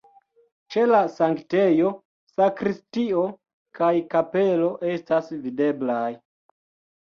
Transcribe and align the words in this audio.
Ĉe 0.75 0.83
la 0.91 1.01
sanktejo 1.17 1.91
sakristio 2.31 3.27
kaj 3.81 3.91
kapelo 4.15 4.71
estas 4.95 5.31
videblaj. 5.45 6.09